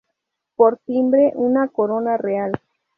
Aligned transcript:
Por 0.55 0.77
timbre, 0.77 1.31
una 1.35 1.67
corona 1.67 2.17
real. 2.17 2.59